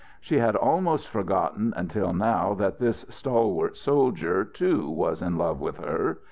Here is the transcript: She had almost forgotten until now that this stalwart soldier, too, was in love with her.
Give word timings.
She 0.19 0.39
had 0.39 0.55
almost 0.55 1.07
forgotten 1.07 1.75
until 1.77 2.11
now 2.11 2.55
that 2.55 2.79
this 2.79 3.05
stalwart 3.09 3.77
soldier, 3.77 4.43
too, 4.43 4.89
was 4.89 5.21
in 5.21 5.37
love 5.37 5.61
with 5.61 5.77
her. 5.77 6.17